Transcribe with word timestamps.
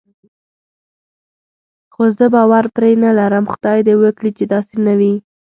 خو 1.93 2.03
زه 2.17 2.25
باور 2.35 2.65
پرې 2.75 2.91
نه 3.03 3.11
لرم، 3.17 3.45
خدای 3.53 3.79
دې 3.87 3.95
وکړي 4.03 4.31
چې 4.37 4.43
داسې 4.53 4.75
نه 4.85 4.93
وي. 4.99 5.13